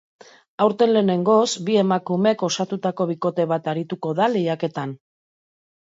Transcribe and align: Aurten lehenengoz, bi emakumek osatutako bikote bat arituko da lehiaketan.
Aurten 0.63 0.89
lehenengoz, 0.95 1.43
bi 1.67 1.77
emakumek 1.83 2.47
osatutako 2.49 3.09
bikote 3.13 3.49
bat 3.55 3.73
arituko 3.75 4.19
da 4.23 4.33
lehiaketan. 4.37 5.01